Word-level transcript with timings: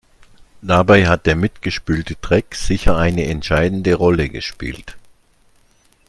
Dabei 0.63 1.05
hat 1.07 1.27
der 1.27 1.35
mitgespülte 1.35 2.15
Dreck 2.15 2.55
sicher 2.55 2.97
eine 2.97 3.25
entscheidende 3.27 3.93
Rolle 3.93 4.29
gespielt. 4.29 4.97